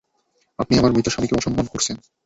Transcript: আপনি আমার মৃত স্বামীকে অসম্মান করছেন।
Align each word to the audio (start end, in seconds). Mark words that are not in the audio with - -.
আপনি 0.59 0.73
আমার 0.77 0.93
মৃত 0.93 1.07
স্বামীকে 1.09 1.37
অসম্মান 1.37 1.65
করছেন। 1.67 1.95